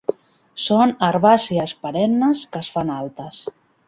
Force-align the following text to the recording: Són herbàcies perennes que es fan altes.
Són 0.61 0.93
herbàcies 1.07 1.75
perennes 1.83 2.41
que 2.55 2.63
es 2.65 2.71
fan 2.79 2.91
altes. 2.95 3.43